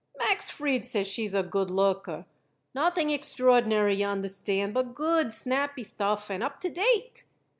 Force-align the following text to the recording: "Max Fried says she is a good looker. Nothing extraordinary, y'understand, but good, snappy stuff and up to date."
"Max 0.17 0.49
Fried 0.49 0.83
says 0.83 1.05
she 1.05 1.25
is 1.25 1.35
a 1.35 1.43
good 1.43 1.69
looker. 1.69 2.25
Nothing 2.73 3.11
extraordinary, 3.11 3.93
y'understand, 3.97 4.73
but 4.73 4.95
good, 4.95 5.31
snappy 5.31 5.83
stuff 5.83 6.31
and 6.31 6.41
up 6.41 6.59
to 6.61 6.71
date." 6.71 7.23